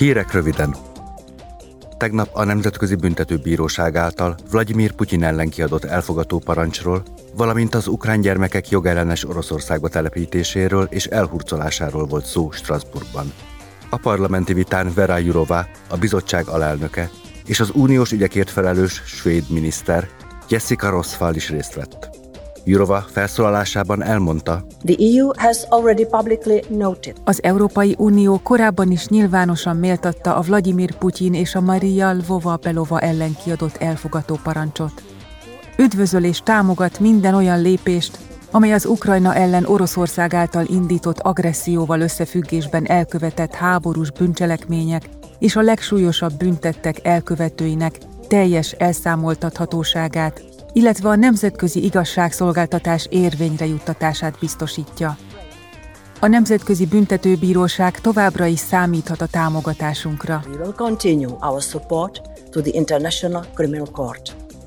[0.00, 0.76] Hírek röviden.
[1.96, 7.02] Tegnap a Nemzetközi Büntetőbíróság által Vladimir Putyin ellen kiadott elfogató parancsról,
[7.36, 13.32] valamint az ukrán gyermekek jogellenes Oroszországba telepítéséről és elhurcolásáról volt szó Strasbourgban.
[13.90, 17.10] A parlamenti vitán Vera Jurova, a bizottság alelnöke,
[17.46, 20.08] és az uniós ügyekért felelős svéd miniszter
[20.48, 22.19] Jessica Rosfall is részt vett.
[22.64, 27.16] Jurova felszólalásában elmondta, The EU has already publicly noted.
[27.24, 33.36] Az Európai Unió korábban is nyilvánosan méltatta a Vladimir Putyin és a Maria Lvova-Belova ellen
[33.44, 35.02] kiadott elfogató parancsot.
[35.78, 38.18] Üdvözöl és támogat minden olyan lépést,
[38.50, 45.08] amely az Ukrajna ellen Oroszország által indított agresszióval összefüggésben elkövetett háborús bűncselekmények
[45.38, 47.98] és a legsúlyosabb büntettek elkövetőinek
[48.28, 50.42] teljes elszámoltathatóságát,
[50.72, 55.16] illetve a nemzetközi igazságszolgáltatás érvényre juttatását biztosítja.
[56.20, 60.42] A Nemzetközi Büntetőbíróság továbbra is számíthat a támogatásunkra.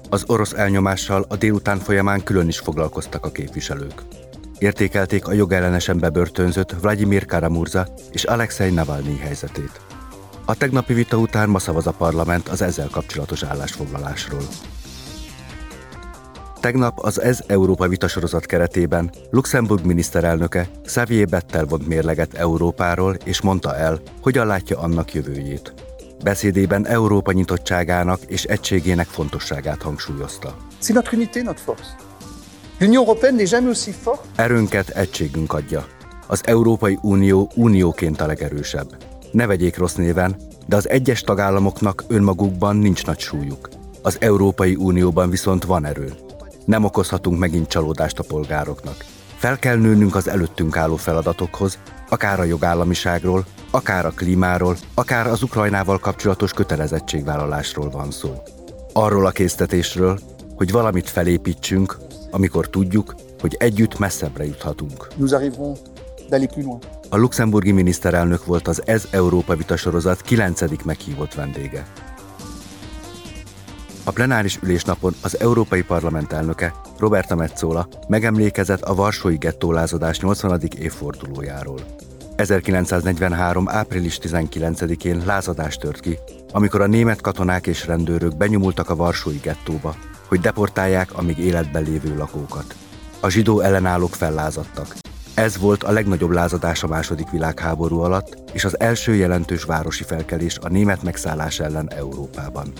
[0.09, 4.03] Az orosz elnyomással a délután folyamán külön is foglalkoztak a képviselők.
[4.57, 9.81] Értékelték a jogellenesen bebörtönzött Vladimir Karamurza és Alexei Navalnyi helyzetét.
[10.45, 14.43] A tegnapi vita után ma szavaz a parlament az ezzel kapcsolatos állásfoglalásról.
[16.63, 23.75] Tegnap az Ez Európa vitasorozat keretében Luxemburg miniszterelnöke Xavier Bettel vont mérleget Európáról és mondta
[23.75, 25.73] el, hogyan látja annak jövőjét.
[26.23, 30.55] Beszédében Európa nyitottságának és egységének fontosságát hangsúlyozta.
[30.81, 31.95] C'est notre unité, notre force.
[32.79, 35.85] L'Union européenne n'est jamais aussi forte Erőnket egységünk adja.
[36.27, 38.97] Az Európai Unió unióként a legerősebb.
[39.31, 43.69] Ne vegyék rossz néven, de az egyes tagállamoknak önmagukban nincs nagy súlyuk.
[44.01, 46.13] Az Európai Unióban viszont van erő.
[46.65, 49.05] Nem okozhatunk megint csalódást a polgároknak.
[49.35, 55.43] Fel kell nőnünk az előttünk álló feladatokhoz, akár a jogállamiságról, akár a klímáról, akár az
[55.43, 58.41] Ukrajnával kapcsolatos kötelezettségvállalásról van szó.
[58.93, 60.19] Arról a késztetésről,
[60.55, 61.97] hogy valamit felépítsünk,
[62.31, 65.07] amikor tudjuk, hogy együtt messzebbre juthatunk.
[67.09, 70.83] A luxemburgi miniszterelnök volt az Ez Európa vitasorozat 9.
[70.83, 71.85] meghívott vendége.
[74.05, 80.61] A plenáris ülésnapon az Európai Parlament elnöke, Roberta Metzola megemlékezett a Varsói gettólázadás 80.
[80.77, 81.79] évfordulójáról.
[82.35, 83.69] 1943.
[83.69, 86.17] április 19-én lázadás tört ki,
[86.51, 89.95] amikor a német katonák és rendőrök benyomultak a Varsói gettóba,
[90.27, 92.75] hogy deportálják a még életben lévő lakókat.
[93.19, 94.95] A zsidó ellenállók fellázadtak.
[95.33, 100.57] Ez volt a legnagyobb lázadás a második világháború alatt, és az első jelentős városi felkelés
[100.57, 102.73] a német megszállás ellen Európában.